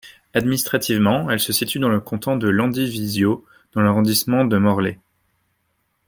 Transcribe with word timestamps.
Administrativement, 0.33 1.29
elle 1.29 1.39
se 1.39 1.53
situe 1.53 1.77
dans 1.77 1.87
le 1.87 1.99
canton 1.99 2.35
de 2.35 2.49
Landivisiau, 2.49 3.45
dans 3.73 3.81
l'arrondissement 3.83 4.45
de 4.45 4.57
Morlaix. 4.57 4.97